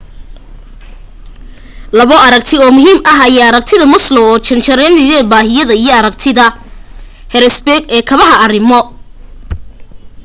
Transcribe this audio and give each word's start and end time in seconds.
labo 1.97 2.15
aragti 2.27 2.55
oo 2.63 2.71
muhiim 2.77 2.99
ah 3.11 3.19
ayaa 3.27 3.47
aragtida 3.49 3.85
maslow 3.93 4.25
oo 4.31 4.41
jaranjarada 4.47 5.29
baahiyada 5.31 5.73
iyo 5.81 5.91
aragtida 5.99 6.45
hertzberg 7.33 7.83
ee 7.95 8.03
kabada 8.09 8.35
arrimo 8.45 8.81